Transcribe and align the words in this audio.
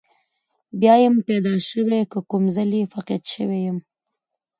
بیا 0.79 0.95
یم 1.03 1.15
پیدا 1.27 1.53
شوی 1.67 1.99
که 2.11 2.19
کوم 2.29 2.43
ځلې 2.55 2.81
فقید 2.93 3.23
شوی 3.33 3.59
یم. 3.67 3.77